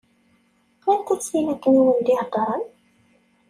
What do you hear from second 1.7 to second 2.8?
i wen-d-iheddṛen?